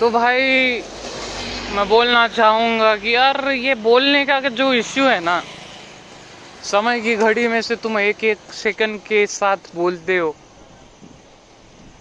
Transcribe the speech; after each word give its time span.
तो 0.00 0.10
भाई, 0.10 0.80
मैं 1.72 1.88
बोलना 1.88 2.26
चाहूँगा 2.28 2.94
कि 2.96 3.14
यार, 3.14 3.48
ये 3.48 3.74
बोलने 3.74 4.24
का 4.24 4.40
जो 4.40 4.72
इश्यू 4.74 5.04
है 5.04 5.20
ना, 5.20 5.40
समय 6.62 7.00
की 7.00 7.14
घड़ी 7.16 7.46
में 7.48 7.60
से 7.62 7.76
तुम 7.76 7.98
एक 7.98 8.24
एक 8.24 8.52
सेकंड 8.52 9.00
के 9.00 9.26
साथ 9.26 9.74
बोलते 9.74 10.18
हो। 10.18 10.34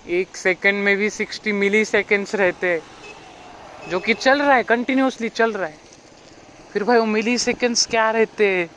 एक 0.07 0.37
सेकंड 0.37 0.83
में 0.83 0.95
भी 0.97 1.09
सिक्सटी 1.09 1.51
मिली 1.51 1.83
सेकेंड्स 1.85 2.35
रहते 2.35 2.67
हैं, 2.67 2.81
जो 3.89 3.99
कि 3.99 4.13
चल 4.13 4.41
रहा 4.41 4.55
है 4.55 4.63
कंटिन्यूसली 4.63 5.29
चल 5.29 5.53
रहा 5.53 5.69
है। 5.69 5.77
फिर 6.73 6.83
भाई, 6.83 6.97
वो 6.97 7.05
मिली 7.05 7.37
सेकेंड्स 7.37 7.85
क्या 7.85 8.09
रहते 8.11 8.47
हैं? 8.47 8.69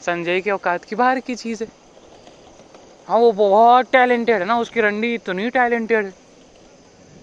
संजय 0.00 0.40
के 0.40 0.50
औकात 0.50 0.84
की 0.84 0.96
बाहर 0.96 1.20
की 1.20 1.34
चीज़ 1.34 1.62
है। 1.62 1.68
हाँ 3.08 3.18
वो 3.18 3.32
बहुत 3.32 3.92
टैलेंटेड 3.92 4.40
है 4.40 4.44
ना, 4.44 4.58
उसकी 4.58 4.80
रंडी 4.80 5.14
इतनी 5.14 5.50
टैलेंटेड 5.50 6.06
है। 6.06 6.19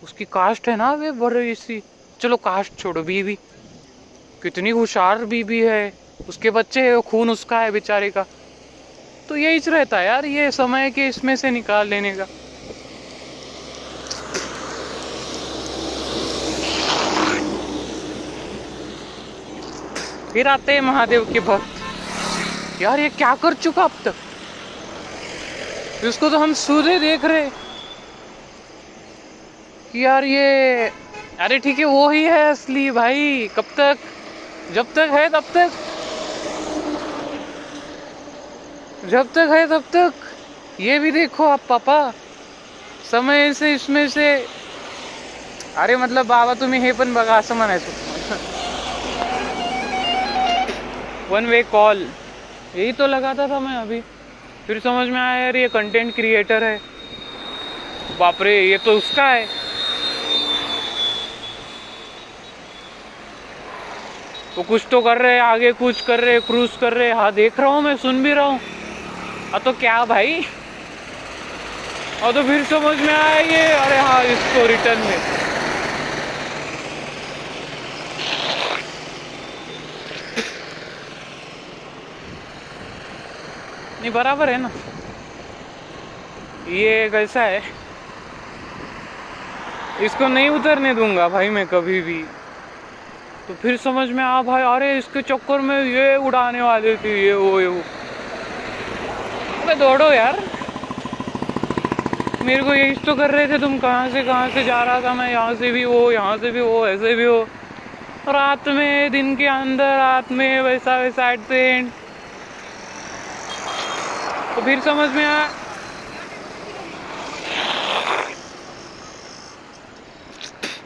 उसकी 0.04 0.26
कास्ट 0.26 0.70
है 0.70 0.76
ना 0.76 0.94
वे, 0.94 1.12
बड़ी 1.12 1.56
सी 1.56 1.82
चलो 2.22 2.36
कास्ट 2.36 2.80
छोड़ो, 2.80 3.04
बीवी। 3.04 3.36
कितनी 4.44 4.70
होशियार 4.70 5.26
बीवी 5.26 5.60
है। 5.62 5.94
उसके 6.30 6.50
बच्चे 6.50 6.82
है, 6.82 7.02
खून 7.02 7.30
उसका 7.30 7.60
है 7.60 7.72
बेचारे 7.72 8.10
का। 8.10 8.24
तो 9.30 9.36
यही 9.36 9.60
रहता 9.68 9.98
है 9.98 10.06
यार, 10.06 10.26
ये 10.26 10.52
समय 10.52 10.90
के 10.90 11.08
इसमें 11.08 11.36
से 11.36 11.50
निकाल 11.50 11.88
लेने 11.88 12.12
का। 12.12 12.26
फिर 20.34 20.48
आते 20.48 20.72
हैं 20.72 20.82
महादेव 20.82 21.34
के 21.34 21.40
भक्त। 21.40 22.82
यार, 22.82 23.00
ये 23.00 23.10
क्या 23.10 23.36
कर 23.36 23.54
चुका 23.54 23.84
अब 23.84 23.92
तक? 24.06 24.14
इसको 26.06 26.30
तो 26.30 26.38
हम 26.38 26.54
सूर्य 26.54 27.00
देख 27.00 27.26
रहे 27.26 27.42
कि 27.42 27.67
यार 29.98 30.24
ये, 30.24 30.90
अरे 31.40 31.58
ठीक 31.60 31.80
है, 31.80 31.86
वो 31.86 32.10
ही 32.10 32.24
है 32.24 32.44
असली 32.50 32.90
भाई, 32.92 33.48
कब 33.56 33.66
तक? 33.78 33.98
जब 34.74 34.86
तक 34.96 35.10
है 35.14 35.28
तब 35.30 35.44
तक। 35.54 35.70
जब 39.10 39.28
तक 39.36 39.52
है 39.52 39.66
तब 39.66 39.84
तक। 39.94 40.12
ये 40.80 41.00
भी 41.00 41.12
देखो 41.12 41.46
आप 41.46 41.60
पापा, 41.70 42.00
समय 43.12 43.54
से 43.54 43.74
इसमें 43.74 44.08
से। 44.08 44.28
अरे 45.78 45.96
मतलब 45.96 46.26
बाबा 46.26 46.54
तुम्ही 46.54 46.80
हे 46.80 46.92
पण 46.92 47.14
बघा 47.14 47.38
असं 47.38 47.56
म्हणायचं. 47.56 47.92
वन 51.30 51.46
वे 51.46 51.62
कॉल 51.72 52.06
यही 52.76 52.92
तो 52.92 53.08
लगाता 53.08 53.48
था 53.48 53.60
मैं 53.60 53.76
अभी. 53.76 54.00
फिर 54.68 54.80
समझ 54.80 55.08
में 55.10 55.20
आया 55.20 55.44
यार 55.44 55.56
ये 55.56 55.68
कंटेंट 55.68 56.14
क्रिएटर 56.16 56.64
है. 56.64 56.78
बाप 58.20 58.42
रे, 58.42 58.60
ये 58.62 58.78
तो 58.78 58.92
उसका 58.92 59.24
है. 59.24 59.46
वो 64.58 64.64
कुछ 64.64 64.86
तो 64.92 65.00
कर 65.02 65.18
रहे 65.18 65.40
आगे 65.40 65.72
कुछ 65.72 66.00
कर 66.02 66.20
रहे 66.20 66.40
क्रूज 66.40 66.78
कर 66.82 66.94
रहे 66.94 67.12
हाँ। 67.12 67.32
देख 67.32 67.60
रहा 67.60 67.70
हूँ 67.70 67.82
मैं, 67.82 67.96
सुन 67.98 68.22
भी 68.24 68.34
रहा 68.34 68.46
हूँ। 68.46 68.60
हाँ 69.52 69.60
तो 69.60 69.72
क्या 69.74 70.04
भाई? 70.06 70.42
और 72.24 72.32
तो 72.34 72.44
फिर 72.44 72.64
समझ 72.64 72.96
में 72.98 73.14
आया 73.14 73.40
ये। 73.40 73.62
अरे 73.74 73.98
हाँ 73.98 74.24
इसको 74.24 74.66
रिटर्न 74.68 75.00
में। 75.00 75.18
नहीं, 84.02 84.12
बराबर 84.12 84.50
है 84.50 84.58
ना? 84.58 84.70
ये 86.72 87.10
कैसा 87.10 87.44
है? 87.44 87.62
इसको 90.02 90.28
नहीं 90.28 90.50
उतरने 90.50 90.94
दूँगा 90.94 91.30
भाई 91.30 91.50
मैं 91.50 91.66
कभी 91.68 92.02
भी। 92.02 92.24
तो 93.48 93.54
फिर 93.54 93.78
समझ 93.78 94.10
में 94.10 94.24
आ 94.24 94.42
भाई, 94.42 94.62
अरे, 94.64 94.98
इसके 94.98 95.22
चक्कर 95.22 95.60
में 95.60 95.84
ये 95.86 96.16
उड़ाने 96.18 96.62
वाले 96.62 96.96
थे, 96.96 97.12
ये, 97.26 97.34
वो 97.34 97.60
ये, 97.60 97.68
वो। 97.68 97.82
अबे, 99.64 99.76
दौड़ो 99.76 100.12
यार। 100.12 100.40
मेरे 102.42 102.64
को 102.64 102.74
यही 102.74 102.94
तो 103.06 103.16
कर 103.16 103.32
रहे 103.32 103.48
थे 103.48 103.58
तुम, 103.58 103.78
कहाँ 103.78 104.10
से 104.10 104.24
कहाँ 104.24 104.50
से 104.50 104.64
जा 104.64 104.84
रहा 104.84 105.00
था 105.02 105.14
मैं, 105.14 105.32
यहाँ 105.32 105.54
से 105.54 105.72
भी 105.72 105.86
वो 105.86 106.12
यहाँ 106.12 106.38
से 106.38 106.52
भी 106.52 106.62
वो 106.62 106.88
ऐसे 106.88 107.16
भी 107.16 107.26
हो। 107.26 107.42
रात 108.28 108.68
में, 108.68 109.12
दिन 109.12 109.36
के 109.36 109.48
अंदर, 109.48 109.96
रात 109.98 110.32
में, 110.32 110.62
वैसा 110.62 110.98
वैसा 110.98 111.32
एट 111.32 111.40
द 111.50 111.52
एंड 111.52 111.90
तो 114.56 114.62
फिर 114.62 114.80
समझ 114.80 115.10
में 115.10 115.26
आया। 115.26 115.48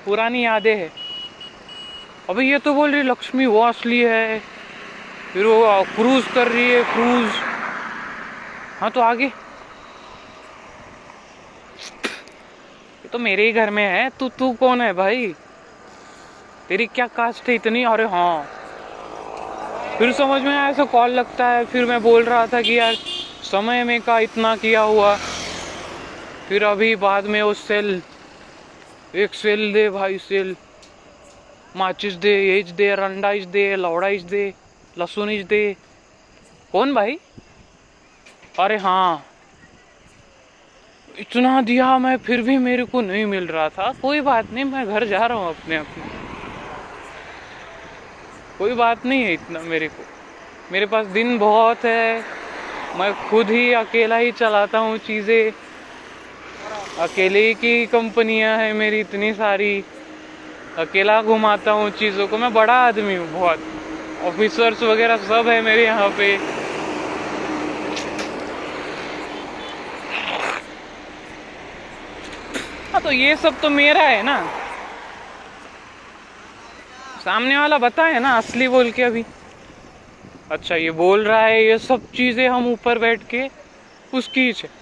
पुरानी 0.05 0.45
यादें 0.45 0.75
है। 0.75 1.00
अभी 2.29 2.51
ये 2.51 2.57
तो 2.57 2.73
बोल 2.73 2.91
रही 2.91 3.01
लक्ष्मी 3.01 3.45
वो 3.45 3.61
असली 3.61 3.99
है। 3.99 4.39
फिर 5.33 5.45
वो 5.45 5.83
क्रूज 5.95 6.23
कर 6.35 6.47
रही 6.47 6.69
है, 6.71 6.81
क्रूज। 6.83 7.29
हाँ 8.79 8.89
तो 8.89 9.01
आगे। 9.01 9.25
ये 13.03 13.07
तो 13.13 13.17
मेरे 13.19 13.45
ही 13.45 13.51
घर 13.51 13.69
में 13.69 13.83
है। 13.83 14.09
तू 14.09 14.29
तू 14.29 14.51
कौन 14.53 14.81
है 14.81 14.93
भाई? 14.93 15.27
तेरी 16.69 16.85
क्या 16.85 17.07
कास्ट 17.07 17.49
है 17.49 17.55
इतनी? 17.55 17.83
अरे 17.83 18.05
हाँ। 18.05 18.43
फिर 19.97 20.11
समझ 20.11 20.41
में 20.41 20.51
आया 20.51 20.69
ऐसा 20.69 20.83
कॉल 20.83 21.09
लगता 21.09 21.47
है। 21.47 21.65
फिर 21.65 21.85
मैं 21.85 22.01
बोल 22.01 22.23
रहा 22.23 22.45
था 22.45 22.61
कि 22.61 22.77
यार, 22.77 22.93
समय 23.43 23.83
में 23.83 23.99
का 24.01 24.19
इतना 24.19 24.55
किया 24.55 24.81
हुआ। 24.81 25.15
फिर 26.49 26.63
अभी 26.65 26.95
बाद 26.95 27.25
में 27.25 27.41
वो 27.41 27.53
सेल 27.53 28.01
एक 29.15 29.33
सेल 29.33 29.71
दे 29.73 29.89
भाई 29.89 30.17
सेल 30.17 30.55
माचिस 31.75 32.13
दे, 32.15 32.33
एज 32.57 32.71
दे 32.71 32.95
रंडाइज 32.95 33.45
दे 33.47 33.75
लौड़ाइज 33.75 34.23
दे 34.23 34.53
लहसुनिज 34.97 35.45
दे। 35.45 35.73
कौन 36.71 36.93
भाई? 36.93 37.17
अरे 38.59 38.77
हाँ। 38.77 39.25
इतना 41.19 41.61
दिया 41.61 41.97
मैं, 41.97 42.17
फिर 42.17 42.41
भी 42.41 42.57
मेरे 42.57 42.83
को 42.83 43.01
नहीं 43.01 43.25
मिल 43.25 43.47
रहा 43.47 43.67
था। 43.69 43.91
कोई 44.01 44.21
बात 44.21 44.51
नहीं, 44.53 44.63
मैं 44.65 44.85
घर 44.87 45.05
जा 45.05 45.25
रहा 45.27 45.37
हूँ 45.37 45.47
अपने 45.49 45.75
अपने 45.75 46.09
कोई 48.57 48.73
बात 48.73 49.05
नहीं 49.05 49.23
है 49.23 49.33
इतना 49.33 49.59
मेरे 49.59 49.87
को। 49.87 50.03
मेरे 50.71 50.85
पास 50.85 51.05
दिन 51.07 51.37
बहुत 51.37 51.85
है। 51.85 52.21
मैं 52.99 53.11
खुद 53.29 53.49
ही 53.49 53.73
अकेला 53.73 54.17
ही 54.17 54.31
चलाता 54.31 54.77
हूँ 54.77 54.97
चीज़ें। 54.97 55.51
अकेले 56.99 57.53
की 57.53 57.85
कंपनियाँ 57.85 58.57
हैं 58.57 58.73
मेरी 58.73 58.99
इतनी 58.99 59.33
सारी। 59.33 59.83
अकेला 60.77 61.21
घुमाता 61.21 61.71
हूँ 61.71 61.89
चीज़ों 61.89 62.27
को। 62.27 62.37
मैं 62.37 62.53
बड़ा 62.53 62.73
आदमी 62.87 63.15
हूँ, 63.15 63.27
बहुत। 63.31 63.59
ऑफिसर्स 64.25 64.83
वगैरह 64.83 65.17
सब 65.17 65.47
है 65.47 65.61
मेरे 65.61 65.83
यहाँ 65.85 66.09
पे। 66.09 66.35
हाँ 72.93 73.01
तो 73.01 73.11
ये 73.11 73.35
सब 73.35 73.61
तो 73.61 73.69
मेरा 73.69 74.01
है 74.01 74.21
ना। 74.23 74.41
सामने 77.23 77.57
वाला 77.57 77.77
बताए 77.77 78.19
ना, 78.19 78.37
असली 78.37 78.67
बोल 78.67 78.91
के 78.91 79.03
अभी। 79.03 79.23
अच्छा 80.51 80.75
ये 80.75 80.91
बोल 80.91 81.23
रहा 81.23 81.41
है, 81.41 81.65
ये 81.65 81.77
सब 81.77 82.11
चीज़ें 82.15 82.47
हम 82.49 82.67
ऊपर 82.67 82.97
बैठ 82.99 83.23
के 83.29 83.47
उसकी 84.13 84.47
है 84.47 84.80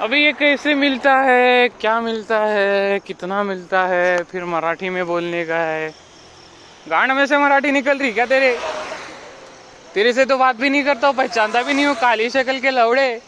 अभी 0.00 0.22
ये 0.24 0.32
कैसे 0.32 0.74
मिलता 0.74 1.14
है? 1.22 1.68
क्या 1.80 2.00
मिलता 2.00 2.38
है? 2.46 2.98
कितना 2.98 3.42
मिलता 3.42 3.80
है? 3.86 4.22
फिर 4.22 4.44
मराठी 4.44 4.88
में 4.88 5.06
बोलने 5.06 5.44
का 5.44 5.56
है। 5.56 5.88
गांड 6.88 7.12
में 7.12 7.26
से 7.26 7.38
मराठी 7.38 7.70
निकल 7.70 7.98
रही 7.98 8.12
क्या 8.12 8.26
तेरे? 8.26 8.56
तेरे 9.94 10.12
से 10.12 10.24
तो 10.24 10.38
बात 10.38 10.56
भी 10.56 10.68
नहीं 10.68 10.84
करता 10.84 11.10
पहचानता 11.10 11.62
भी 11.62 11.72
नहीं 11.72 11.86
हूँ, 11.86 11.94
काली 11.94 12.30
शक्ल 12.30 12.58
के 12.60 12.70
लवड़े। 12.70 13.20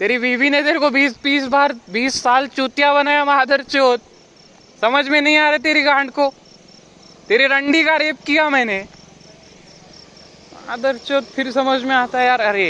तेरी 0.00 0.18
बीवी 0.18 0.50
ने 0.50 0.62
तेरे 0.62 0.78
को 0.78 0.90
बीस 0.90 1.16
बीस 1.24 1.46
बार, 1.46 1.72
बीस 1.90 2.22
साल 2.22 2.46
चूतिया 2.46 2.92
बनाया, 2.94 3.24
महादर 3.24 3.62
चोत। 3.62 4.00
समझ 4.80 5.08
में 5.08 5.20
नहीं 5.20 5.36
आ 5.36 5.48
रहा 5.48 5.58
तेरी 5.58 5.82
गांड 5.82 6.10
को। 6.10 6.28
तेरी 7.28 7.46
रंडी 7.46 7.82
का 7.84 7.96
रेप 7.96 8.16
किया 8.26 8.48
मैंने। 8.50 8.80
महादर 10.54 10.96
चोत 10.96 11.34
फिर 11.34 11.50
समझ 11.52 11.82
में 11.82 11.94
आता 11.96 12.18
है 12.18 12.26
यार, 12.26 12.40
अरे 12.40 12.68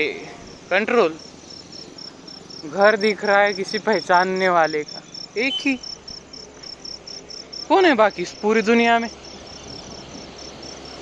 कंट्रोल 0.71 1.19
घर 2.69 2.97
दिख 2.97 3.25
रहा 3.25 3.41
है 3.41 3.53
किसी 3.53 3.79
पहचानने 3.79 4.49
वाले 4.49 4.83
का। 4.83 5.01
एक 5.37 5.55
ही। 5.61 5.75
कौन 7.69 7.85
है 7.85 7.95
बाकी 7.95 8.23
इस 8.23 8.33
पूरी 8.33 8.63
दुनिया 8.63 8.99
में? 8.99 9.09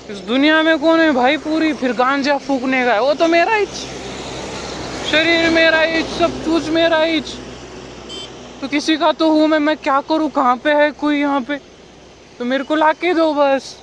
इस 0.09 0.17
दुनिया 0.27 0.61
में 0.63 0.77
कौन 0.79 0.99
है 0.99 1.11
भाई 1.11 1.37
पूरी? 1.37 1.73
फिर 1.73 1.91
गांजा 1.93 2.37
फूकने 2.37 2.83
का 2.85 2.93
है। 2.93 3.01
वो 3.01 3.13
तो 3.13 3.27
मेरा 3.27 3.55
ही 3.55 3.65
शरीर 5.11 5.49
मेरा 5.51 5.81
ही 5.81 6.01
सब 6.09 6.43
कुछ 6.45 6.69
मेरा 6.69 7.01
ही 7.01 7.19
तो 8.61 8.67
किसी 8.67 8.95
का 8.97 9.11
तो 9.11 9.31
हूँ 9.31 9.47
मैं 9.47 9.59
मैं 9.59 9.75
क्या 9.77 9.99
करूँ? 10.01 10.29
कहाँ 10.29 10.55
पे 10.57 10.73
है 10.73 10.89
कोई 10.91 11.19
यहाँ 11.19 11.41
पे? 11.41 11.57
तो 12.39 12.45
मेरे 12.45 12.63
को 12.63 12.75
लाके 12.75 13.13
दो 13.13 13.33
बस। 13.33 13.75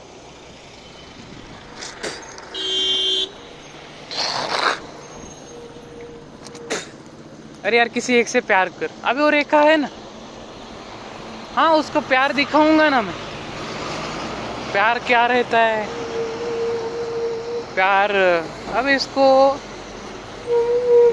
अरे 7.65 7.77
यार, 7.77 7.89
किसी 7.89 8.15
एक 8.15 8.29
से 8.29 8.41
प्यार 8.43 8.69
कर। 8.81 8.91
अभी 9.05 9.21
वो 9.21 9.29
रेखा 9.31 9.61
है 9.61 9.77
ना? 9.77 9.89
हाँ 11.55 11.73
उसको 11.75 12.01
प्यार 12.03 12.33
दिखाऊँगा 12.33 12.89
ना 12.89 13.01
मैं। 13.03 13.15
प्यार 14.73 14.99
क्या 14.99 15.27
रहता 15.27 15.59
है? 15.59 15.87
प्यार, 17.75 18.11
अब 18.75 18.89
इसको 18.89 19.27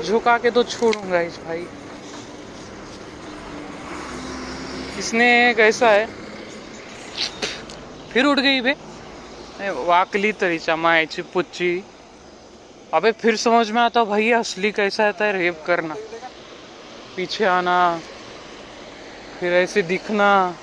झुका 0.03 0.37
के 0.37 0.49
तो 0.49 0.63
छोड़ूँगा 0.65 1.21
इस 1.21 1.37
भाई। 1.37 1.65
इसने 4.99 5.53
कैसा 5.53 5.89
है, 5.89 6.05
फिर 8.11 8.25
उठ 8.25 8.39
गई 8.39 8.61
बे। 8.61 8.75
वाकली 9.85 10.31
तरीचा 10.33 10.75
मायची 10.75 11.21
पुच्ची 11.33 11.71
अबे, 12.93 13.11
फिर 13.13 13.35
समझ 13.37 13.69
में 13.71 13.81
आता, 13.81 14.03
भाई, 14.03 14.31
असली 14.33 14.71
कैसा 14.71 15.07
आता 15.07 15.25
है 15.25 15.31
रेप 15.33 15.63
करना। 15.67 15.95
पीछे 17.19 17.45
आना, 17.45 17.99
फिर 19.39 19.53
ऐसे 19.53 19.81
दिखना, 19.81 20.55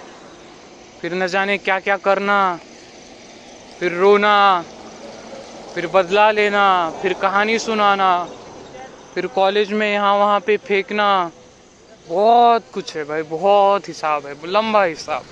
फिर 1.01 1.15
न 1.15 1.27
जाने 1.27 1.57
क्या 1.59 1.79
क्या 1.79 1.97
करना, 1.97 2.39
फिर 3.81 3.93
रोना, 3.93 4.65
फिर 5.75 5.87
बदला 5.87 6.31
लेना, 6.31 6.65
फिर 7.03 7.13
कहानी 7.13 7.59
सुनाना, 7.59 8.09
फिर 9.15 9.27
कॉलेज 9.27 9.73
में 9.73 9.93
यहाँ 9.93 10.15
वहाँ 10.17 10.41
पे 10.41 10.57
फेंकना। 10.57 11.11
बहुत 12.09 12.73
कुछ 12.75 12.97
है 12.97 13.05
भाई, 13.05 13.23
बहुत 13.23 13.89
हिसाब 13.89 14.27
है, 14.27 14.35
लंबा 14.47 14.85
हिसाब। 14.85 15.23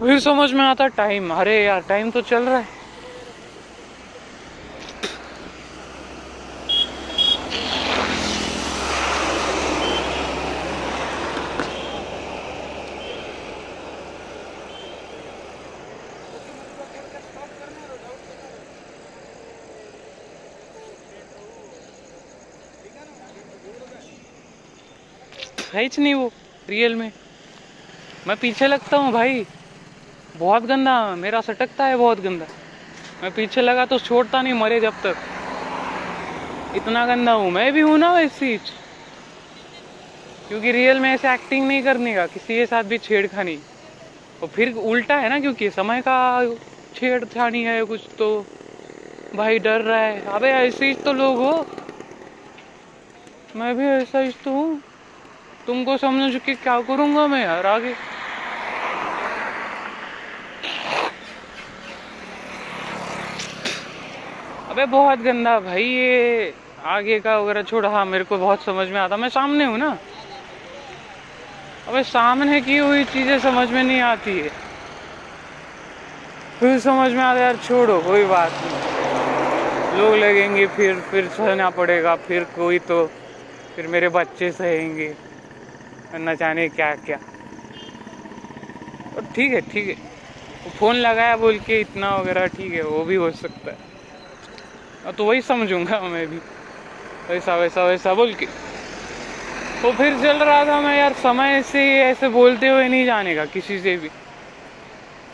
फिर 0.00 0.18
समझ 0.20 0.52
में 0.52 0.64
आता 0.64 0.86
टाइम। 0.86 1.32
अरे 1.34 1.64
यार, 1.64 1.80
टाइम 1.80 2.10
तो 2.10 2.20
चल 2.22 2.48
रहा 2.48 2.58
है। 2.58 2.79
है 25.74 25.88
नहीं 25.98 26.14
वो 26.14 26.30
रियल 26.68 26.94
में। 26.94 27.10
मैं 28.26 28.36
पीछे 28.36 28.66
लगता 28.66 28.96
हूँ 28.96 29.12
भाई। 29.12 29.44
बहुत 30.36 30.62
गंदा, 30.62 31.16
मेरा 31.16 31.40
सटकता 31.40 31.86
है 31.86 31.96
बहुत 31.96 32.20
गंदा। 32.20 32.46
मैं 33.22 33.30
पीछे 33.32 33.60
लगा 33.60 33.84
तो 33.84 33.98
छोड़ता 33.98 34.42
नहीं, 34.42 34.54
मरे 34.54 34.80
जब 34.80 34.92
तक। 35.04 35.16
इतना 36.76 37.06
गंदा 37.06 37.32
हूँ। 37.32 37.50
मैं 37.50 37.72
भी 37.72 37.80
हूँ 37.80 37.98
ना 37.98 38.12
वैसी 38.12 38.56
क्योंकि 40.48 40.72
रियल 40.72 41.00
में 41.00 41.10
ऐसे 41.10 41.32
एक्टिंग 41.32 41.66
नहीं 41.68 41.82
करने 41.82 42.14
का, 42.14 42.26
किसी 42.26 42.54
के 42.54 42.66
साथ 42.66 42.84
भी 42.84 42.98
छेड़खानी। 42.98 43.58
और 44.42 44.48
फिर 44.48 44.72
उल्टा 44.74 45.16
है 45.16 45.28
ना, 45.28 45.40
क्योंकि 45.40 45.70
समय 45.70 46.00
का 46.00 46.44
छेड़छानी 46.94 47.64
है 47.64 47.84
कुछ 47.84 48.00
तो। 48.18 48.44
भाई 49.36 49.58
डर 49.58 49.80
रहा 49.80 50.00
है। 50.00 50.22
अबे 50.26 50.48
ऐसे 50.48 50.94
तो 50.94 51.12
लोग 51.12 51.36
हो। 51.38 51.64
मैं 53.56 53.76
भी 53.76 53.84
ऐसा 53.84 54.18
ही 54.18 54.30
तो 54.44 54.50
हूँ। 54.50 54.89
तुमको 55.70 55.96
समझ 55.96 56.36
के 56.36 56.54
क्या 56.54 56.80
करूँगा 56.82 57.26
मैं 57.26 57.42
यार 57.42 57.66
आगे? 57.66 57.92
अबे 64.70 64.84
बहुत 64.86 65.18
गंदा 65.18 65.58
भाई 65.60 65.84
ये 65.84 66.54
आगे 66.86 67.18
का 67.20 67.38
वगैरह 67.38 67.62
छोड़ा। 67.62 67.88
हाँ 67.88 68.04
मेरे 68.06 68.24
को 68.24 68.36
बहुत 68.36 68.64
समझ 68.64 68.88
में 68.88 69.00
आता। 69.00 69.16
मैं 69.16 69.28
सामने 69.28 69.64
हूँ 69.64 69.78
ना। 69.78 69.96
अबे 71.88 72.02
सामने 72.02 72.60
की 72.60 72.78
हुई 72.78 73.04
चीज़ें 73.04 73.38
समझ 73.38 73.68
में 73.70 73.82
नहीं 73.82 74.00
आती 74.00 74.38
है। 74.40 74.50
फिर 76.60 76.78
समझ 76.80 77.10
में 77.12 77.22
आता 77.22 77.40
यार 77.40 77.56
छोड़ो, 77.62 78.00
कोई 78.00 78.24
बात 78.26 78.50
नहीं। 78.64 79.98
लोग 79.98 80.14
लगेंगे, 80.16 80.66
फिर 80.66 81.00
फिर 81.10 81.28
सहना 81.28 81.70
पड़ेगा, 81.70 82.16
फिर 82.28 82.44
कोई 82.56 82.78
तो 82.78 83.04
फिर 83.76 83.86
मेरे 83.86 84.08
बच्चे 84.10 84.52
सहेंगे। 84.52 85.12
न 86.14 86.34
जाने 86.34 86.68
क्या 86.68 86.94
क्या। 86.94 87.16
ठीक 89.34 89.52
है 89.52 89.60
ठीक 89.60 89.88
है। 89.88 89.94
फ़ोन 90.78 90.96
लगाया 90.96 91.36
बोल 91.36 91.58
के 91.58 91.80
इतना 91.80 92.16
वगैरह, 92.16 92.46
ठीक 92.46 92.72
है, 92.72 92.82
वो 92.82 93.04
भी 93.04 93.14
हो 93.14 93.30
सकता 93.30 93.70
है। 93.70 95.12
तो 95.12 95.24
वही 95.24 95.40
समझूँगा 95.42 96.00
मैं 96.00 96.26
भी। 96.26 96.38
वैसा 97.28 97.56
वैसा 97.56 97.84
वैसा 97.84 98.14
बोल 98.14 98.32
के। 98.34 98.46
तो 99.82 99.92
फिर 99.92 100.14
चल 100.14 100.42
रहा 100.42 100.64
था 100.64 100.80
मैं 100.80 100.96
यार, 100.98 101.12
समय 101.12 101.62
से 101.62 101.82
ऐसे 102.00 102.28
बोलते 102.28 102.68
हुए 102.68 102.88
नहीं 102.88 103.04
जाने 103.06 103.34
का 103.34 103.44
किसी 103.44 103.78
से 103.80 103.96
भी। 103.96 104.08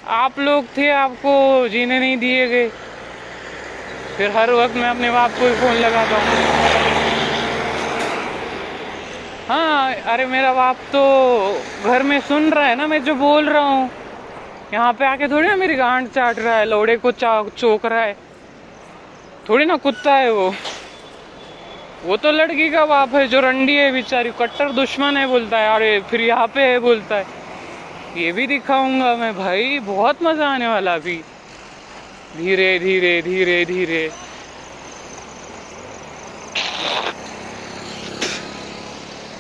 आप 0.07 0.39
लोग 0.39 0.65
थे, 0.77 0.91
आपको 0.91 1.69
जीने 1.69 1.99
नहीं 1.99 2.17
दिए 2.17 2.47
गए। 2.47 2.69
फिर 4.17 4.31
हर 4.31 4.51
वक्त 4.51 4.77
मैं 4.77 4.89
अपने 4.89 5.11
बाप 5.11 5.31
को 5.31 5.47
ही 5.47 5.55
फ़ोन 5.55 5.75
लगाता 5.75 6.17
हूँ। 6.17 6.96
हाँ 9.49 9.93
अरे 10.11 10.25
मेरा 10.27 10.53
बाप 10.53 10.77
तो 10.93 11.01
घर 11.85 12.03
में 12.03 12.19
सुन 12.21 12.53
रहा 12.53 12.67
है 12.67 12.75
ना, 12.75 12.87
मैं 12.87 13.03
जो 13.05 13.15
बोल 13.15 13.49
रहा 13.49 13.63
हूँ। 13.63 13.91
यहाँ 14.73 14.93
पे 14.93 15.05
आके 15.05 15.29
थोड़ी 15.29 15.49
ना 15.49 15.55
मेरी 15.57 15.75
गांड 15.75 16.09
चाट 16.09 16.39
रहा 16.39 16.57
है, 16.59 16.65
लोड़े 16.65 16.97
को 16.97 17.11
चा, 17.13 17.43
चोक 17.57 17.87
रहा 17.87 18.03
है। 18.03 18.17
थोड़ी 19.49 19.65
ना 19.65 19.77
कुत्ता 19.77 20.15
है 20.15 20.33
वो। 20.33 20.51
वो 22.05 22.17
तो 22.17 22.31
लड़की 22.31 22.69
का 22.71 22.85
बाप 22.87 23.15
है, 23.15 23.27
जो 23.29 23.41
रंडी 23.41 23.77
है 23.77 23.91
बेचारी, 23.93 24.31
कट्टर 24.31 24.73
दुश्मन 24.73 25.17
है 25.17 25.27
बोलता 25.27 25.59
है, 25.59 25.75
अरे 25.75 26.01
फिर 26.11 26.21
यहाँ 26.21 26.47
पे 26.47 26.63
है 26.63 26.79
बोलता 26.81 27.17
है। 27.17 27.25
ये 28.17 28.33
भी 28.33 28.47
दिखाऊँगा 28.47 29.15
मैं 29.15 29.33
भाई, 29.37 29.79
बहुत 29.79 30.23
मज़ा 30.23 30.49
आने 30.49 30.67
वाला 30.67 30.95
अभी। 30.95 31.21
धीरे 32.37 32.79
धीरे 32.79 33.21
धीरे 33.23 33.65
धीरे। 33.65 34.09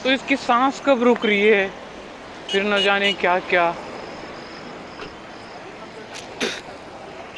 तो 0.07 0.11
इसकी 0.11 0.37
सांस 0.37 0.81
कब 0.81 1.03
रुक 1.03 1.25
रही 1.27 1.49
है? 1.49 1.69
फिर 2.51 2.63
न 2.63 2.79
जाने 2.79 3.13
क्या 3.13 3.39
क्या। 3.39 3.71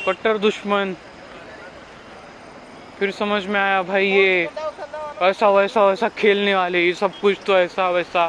कट्टर 0.06 0.36
दुश्मन। 0.36 0.92
फिर 2.98 3.10
समझ 3.10 3.46
में 3.46 3.60
आया, 3.60 3.80
भाई 3.82 4.06
ये 4.06 4.48
ऐसा 5.22 5.48
वैसा 5.48 5.84
वैसा 5.84 6.08
खेलने 6.08 6.54
वाले, 6.54 6.78
ये 6.78 6.92
सब 6.92 7.18
कुछ 7.22 7.36
तो 7.46 7.56
ऐसा 7.56 7.88
वैसा। 7.90 8.28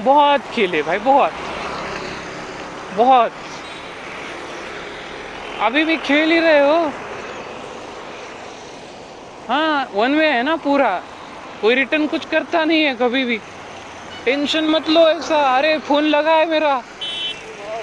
बहुत 0.00 0.40
खेले 0.52 0.82
भाई, 0.82 0.98
बहुत। 0.98 1.30
बहुत। 2.96 3.30
अभी 5.60 5.84
भी 5.84 5.96
खेल 5.96 6.30
ही 6.30 6.40
रहे 6.40 6.60
हो? 6.60 6.86
हाँ 9.48 9.84
वन 9.94 10.14
वे 10.14 10.26
है 10.26 10.42
ना 10.42 10.56
पूरा। 10.56 11.00
कोई 11.62 11.74
रिटर्न 11.74 12.06
कुछ 12.06 12.26
करता 12.26 12.64
नहीं 12.64 12.86
है 12.86 12.94
कभी 12.94 13.24
भी। 13.24 13.38
टेंशन 14.24 14.64
मत 14.64 14.88
लो 14.88 15.00
ऐसा। 15.08 15.56
अरे, 15.56 15.78
फ़ोन 15.78 16.04
लगा 16.04 16.32
है 16.32 16.44
मेरा। 16.44 16.80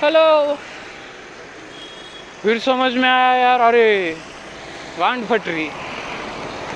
हेलो। 0.03 0.55
फिर 2.43 2.57
समझ 2.57 2.93
में 2.93 3.09
आया 3.09 3.35
यार, 3.35 3.61
अरे, 3.61 4.15
गांड 4.99 5.25
फट 5.25 5.41
रही 5.47 5.69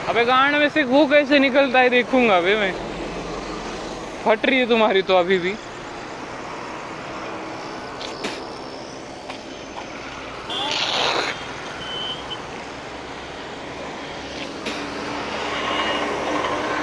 अबे, 0.07 0.24
गांड 0.24 0.55
में 0.55 0.69
से 0.69 0.84
वो 0.84 1.05
कैसे 1.05 1.39
निकलता 1.39 1.79
है, 1.79 1.89
देखूँगा 1.89 2.38
अभी 2.38 2.55
मैं। 2.55 2.72
फट 4.25 4.45
रही 4.45 4.60
है 4.60 4.65
तुम्हारी 4.65 5.01
तो 5.01 5.17
अभी 5.17 5.38
भी। 5.38 5.53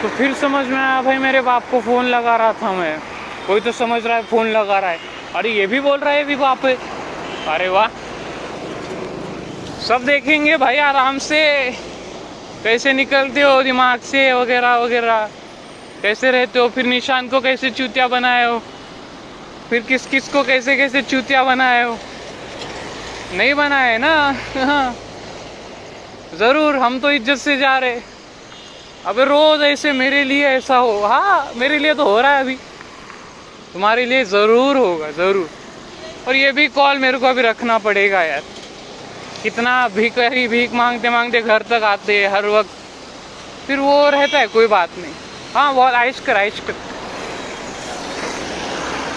तो 0.02 0.08
फिर 0.08 0.34
समझ 0.34 0.66
में 0.66 0.78
आया, 0.78 1.02
भाई, 1.02 1.18
मेरे 1.18 1.40
बाप 1.40 1.62
को 1.70 1.80
फ़ोन 1.80 2.04
लगा 2.04 2.36
रहा 2.36 2.52
था 2.52 2.72
मैं। 2.72 2.98
कोई 3.46 3.60
तो 3.60 3.72
समझ 3.72 4.06
रहा 4.06 4.16
है, 4.16 4.22
फ़ोन 4.22 4.46
लगा 4.46 4.78
रहा 4.78 4.90
है। 4.90 4.98
अरे, 5.34 5.50
ये 5.50 5.66
भी 5.66 5.80
बोल 5.80 5.98
रहा 5.98 6.14
है 6.14 6.24
भी 6.24 6.36
बाप 6.36 6.66
है। 6.66 6.76
अरे 7.48 7.68
वाह। 7.68 7.88
सब 9.86 10.04
देखेंगे 10.04 10.56
भाई, 10.56 10.76
आराम 10.76 11.18
से। 11.18 11.70
कैसे 12.64 12.92
निकलते 12.92 13.40
हो 13.40 13.62
दिमाग 13.62 14.00
से, 14.00 14.32
वगैरह 14.32 14.76
वगैरह। 14.76 15.28
कैसे 16.02 16.30
रहते 16.30 16.58
हो? 16.58 16.68
फिर 16.68 16.86
निशान 16.86 17.28
को 17.28 17.40
कैसे 17.40 17.70
चूतिया 17.70 18.08
बनाए 18.08 18.44
हो? 18.46 18.58
फिर 19.70 19.82
किस 19.82 20.06
किस 20.06 20.28
को 20.28 20.42
कैसे 20.42 20.76
कैसे 20.76 21.02
चूतिया 21.02 21.44
बनाए 21.44 21.84
हो? 21.84 21.98
नहीं 23.34 23.54
बनाए 23.54 23.98
ना? 23.98 24.34
हाँ। 24.56 24.94
ज़रूर, 26.34 26.76
हम 26.76 26.98
तो 27.00 27.10
इज़्ज़त 27.10 27.38
से 27.38 27.56
जा 27.56 27.78
रहे। 27.78 28.11
अबे 29.06 29.24
रोज 29.24 29.62
ऐसे 29.62 29.92
मेरे 29.92 30.22
लिए 30.24 30.46
ऐसा 30.46 30.76
हो 30.76 31.00
हाँ 31.02 31.52
मेरे 31.56 31.78
लिए 31.78 31.94
तो 31.94 32.04
हो 32.04 32.20
रहा 32.20 32.34
है 32.34 32.40
अभी। 32.40 32.54
तुम्हारे 33.72 34.04
लिए 34.06 34.24
ज़रूर 34.24 34.76
होगा, 34.76 35.10
ज़रूर। 35.10 35.48
और 36.28 36.36
ये 36.36 36.52
भी 36.52 36.66
कॉल 36.68 36.98
मेरे 36.98 37.18
को 37.18 37.26
अभी 37.26 37.42
रखना 37.42 37.78
पड़ेगा 37.78 38.22
यार। 38.22 38.42
कितना 39.42 39.88
भिखारी 39.88 40.46
भीख 40.48 40.72
मांगते 40.72 41.10
मांगते 41.10 41.40
घर 41.42 41.62
तक 41.62 41.82
आते 41.84 42.24
हर 42.26 42.46
वक्त। 42.48 42.70
फिर 43.66 43.78
वो 43.78 44.08
रहता 44.10 44.38
है, 44.38 44.46
कोई 44.46 44.66
बात 44.66 44.98
नहीं। 44.98 45.12
हाँ 45.54 45.74
बहुत 45.74 45.94
आइश 45.94 46.20
कर 46.20 46.36
आइश 46.36 46.60
कर। 46.60 46.74